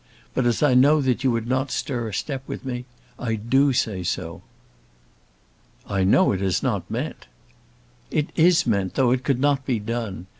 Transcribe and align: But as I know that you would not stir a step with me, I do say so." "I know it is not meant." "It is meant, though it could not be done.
But 0.33 0.47
as 0.47 0.63
I 0.63 0.73
know 0.73 0.99
that 0.99 1.23
you 1.23 1.29
would 1.29 1.45
not 1.47 1.69
stir 1.69 2.07
a 2.07 2.13
step 2.15 2.41
with 2.47 2.65
me, 2.65 2.85
I 3.19 3.35
do 3.35 3.71
say 3.71 4.01
so." 4.01 4.41
"I 5.87 6.03
know 6.03 6.31
it 6.31 6.41
is 6.41 6.63
not 6.63 6.89
meant." 6.89 7.27
"It 8.09 8.31
is 8.35 8.65
meant, 8.65 8.95
though 8.95 9.11
it 9.11 9.23
could 9.23 9.39
not 9.39 9.63
be 9.63 9.77
done. 9.77 10.25